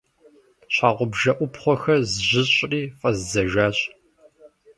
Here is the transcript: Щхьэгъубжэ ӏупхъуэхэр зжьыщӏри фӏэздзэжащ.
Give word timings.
Щхьэгъубжэ 0.73 1.31
ӏупхъуэхэр 1.37 1.99
зжьыщӏри 2.11 2.81
фӏэздзэжащ. 2.99 3.77